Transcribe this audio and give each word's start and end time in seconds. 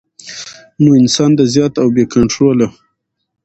نو 0.83 0.89
انسان 1.01 1.31
د 1.35 1.41
زيات 1.53 1.73
او 1.81 1.87
بې 1.95 2.03
کنټروله 2.13 2.67